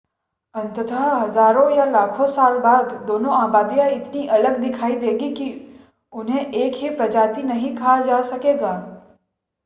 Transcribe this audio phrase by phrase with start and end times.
[0.55, 5.49] अंततः हजारों या लाखों साल बाद दोनों आबादियां इतनी अलग दिखाई देंगी कि
[6.13, 8.73] उन्हें एक ही प्रजाति नहीं कहा जा सकेगा